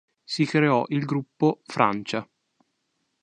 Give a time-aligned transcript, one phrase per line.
[0.25, 2.27] Si creò il gruppo "Francia".